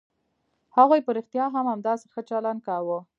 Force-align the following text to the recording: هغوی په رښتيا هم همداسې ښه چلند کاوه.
هغوی 0.77 0.99
په 1.05 1.11
رښتيا 1.17 1.45
هم 1.53 1.65
همداسې 1.73 2.05
ښه 2.13 2.21
چلند 2.29 2.59
کاوه. 2.67 2.99